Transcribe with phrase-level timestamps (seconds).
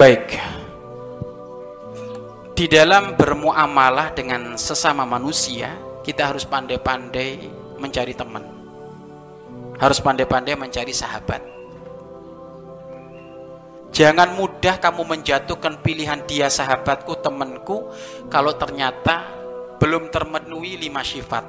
[0.00, 0.32] Baik.
[2.56, 7.36] Di dalam bermuamalah dengan sesama manusia, kita harus pandai-pandai
[7.76, 8.40] mencari teman.
[9.76, 11.44] Harus pandai-pandai mencari sahabat.
[13.92, 17.92] Jangan mudah kamu menjatuhkan pilihan dia sahabatku, temanku,
[18.32, 19.28] kalau ternyata
[19.76, 21.44] belum termenuhi lima sifat.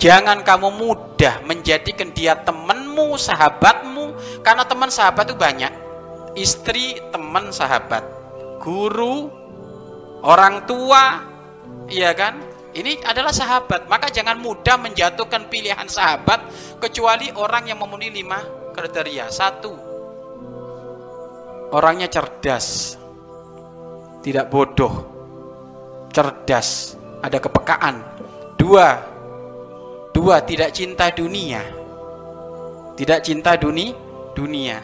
[0.00, 5.79] Jangan kamu mudah menjadikan dia temanmu, sahabatmu, karena teman sahabat itu banyak.
[6.38, 8.06] Istri, teman, sahabat,
[8.62, 9.28] guru,
[10.22, 11.26] orang tua,
[11.90, 12.38] iya kan?
[12.70, 16.38] Ini adalah sahabat, maka jangan mudah menjatuhkan pilihan sahabat
[16.78, 18.38] kecuali orang yang memenuhi lima
[18.70, 19.26] kriteria.
[19.26, 19.74] Satu,
[21.74, 22.94] orangnya cerdas,
[24.22, 24.94] tidak bodoh,
[26.14, 26.94] cerdas,
[27.26, 28.06] ada kepekaan.
[28.54, 29.02] Dua,
[30.14, 31.66] dua tidak cinta dunia,
[32.94, 33.98] tidak cinta dunia,
[34.38, 34.78] dunia.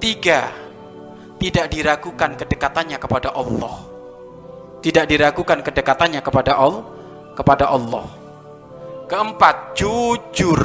[0.00, 0.48] Tiga,
[1.36, 3.76] tidak diragukan kedekatannya kepada Allah.
[4.80, 6.84] Tidak diragukan kedekatannya kepada Allah
[7.36, 8.04] kepada Allah.
[9.08, 10.62] Keempat jujur.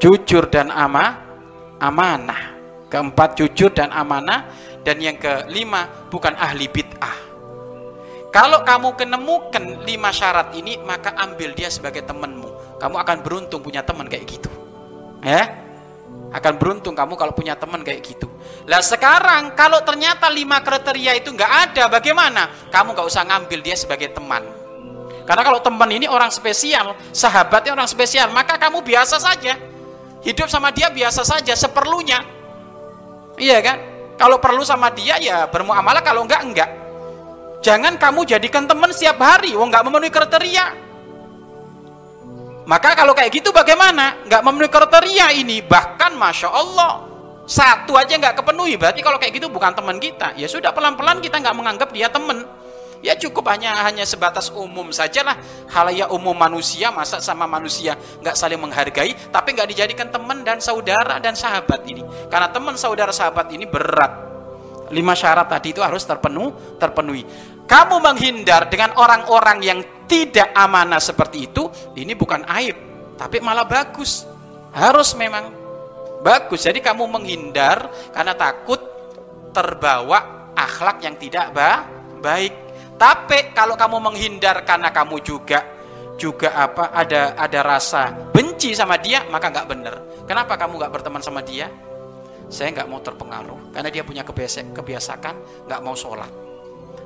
[0.00, 1.20] Jujur dan ama
[1.76, 2.56] amanah.
[2.88, 4.48] Keempat jujur dan amanah.
[4.80, 7.28] Dan yang kelima bukan ahli bid'ah.
[8.32, 12.80] Kalau kamu kenemukan lima syarat ini maka ambil dia sebagai temanmu.
[12.80, 14.48] Kamu akan beruntung punya teman kayak gitu.
[15.20, 15.59] Ya
[16.30, 18.30] akan beruntung kamu kalau punya teman kayak gitu.
[18.70, 22.70] Lah sekarang kalau ternyata lima kriteria itu nggak ada, bagaimana?
[22.70, 24.46] Kamu nggak usah ngambil dia sebagai teman.
[25.26, 29.58] Karena kalau teman ini orang spesial, sahabatnya orang spesial, maka kamu biasa saja.
[30.22, 32.22] Hidup sama dia biasa saja, seperlunya.
[33.38, 33.78] Iya kan?
[34.18, 36.70] Kalau perlu sama dia ya bermuamalah, kalau enggak enggak.
[37.60, 40.89] Jangan kamu jadikan teman setiap hari, wong nggak memenuhi kriteria.
[42.70, 44.22] Maka kalau kayak gitu bagaimana?
[44.30, 45.58] Nggak memenuhi kriteria ini.
[45.58, 47.02] Bahkan Masya Allah.
[47.42, 48.78] Satu aja nggak kepenuhi.
[48.78, 50.38] Berarti kalau kayak gitu bukan teman kita.
[50.38, 52.46] Ya sudah pelan-pelan kita nggak menganggap dia teman.
[53.02, 55.34] Ya cukup hanya hanya sebatas umum sajalah.
[55.66, 59.18] Halayak umum manusia, masa sama manusia nggak saling menghargai.
[59.18, 62.06] Tapi nggak dijadikan teman dan saudara dan sahabat ini.
[62.30, 64.30] Karena teman, saudara, sahabat ini berat.
[64.94, 67.26] Lima syarat tadi itu harus terpenuh, terpenuhi.
[67.66, 69.78] Kamu menghindar dengan orang-orang yang
[70.10, 72.74] tidak amanah seperti itu, ini bukan aib,
[73.14, 74.26] tapi malah bagus.
[74.74, 75.54] Harus memang
[76.26, 76.66] bagus.
[76.66, 78.82] Jadi kamu menghindar karena takut
[79.54, 81.54] terbawa akhlak yang tidak
[82.18, 82.54] baik.
[82.98, 85.62] Tapi kalau kamu menghindar karena kamu juga
[86.18, 89.94] juga apa ada ada rasa benci sama dia, maka nggak benar.
[90.26, 91.70] Kenapa kamu nggak berteman sama dia?
[92.50, 95.36] Saya nggak mau terpengaruh karena dia punya kebiasaan
[95.70, 96.49] nggak mau sholat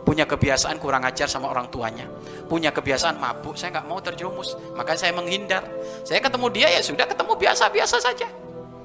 [0.04, 2.04] punya kebiasaan kurang ajar sama orang tuanya,
[2.47, 5.65] punya kebiasaan mabuk, saya nggak mau terjerumus, maka saya menghindar.
[6.04, 8.28] Saya ketemu dia ya sudah ketemu biasa-biasa saja,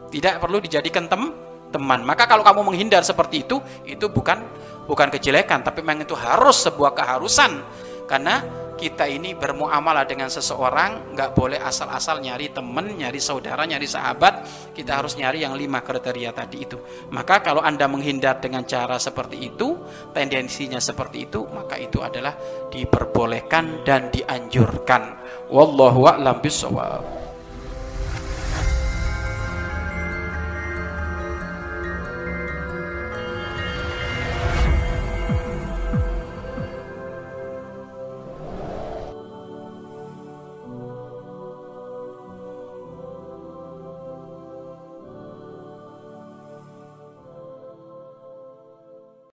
[0.09, 1.35] tidak perlu dijadikan tem
[1.69, 2.01] teman.
[2.07, 4.41] Maka kalau kamu menghindar seperti itu, itu bukan
[4.89, 7.61] bukan kejelekan, tapi memang itu harus sebuah keharusan,
[8.09, 8.41] karena
[8.79, 14.47] kita ini bermuamalah dengan seseorang nggak boleh asal-asal nyari temen, nyari saudara, nyari sahabat.
[14.71, 16.79] Kita harus nyari yang lima kriteria tadi itu.
[17.11, 19.75] Maka kalau anda menghindar dengan cara seperti itu,
[20.15, 22.39] tendensinya seperti itu, maka itu adalah
[22.71, 25.19] diperbolehkan dan dianjurkan.
[25.51, 27.18] Wallahu a'lam bishawab.